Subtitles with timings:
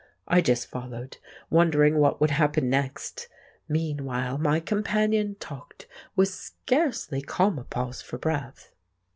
[0.27, 1.17] I just followed,
[1.51, 3.27] wondering what would happen next!
[3.69, 5.85] Meanwhile my companion talked,
[6.15, 8.71] with scarcely comma pause for breath.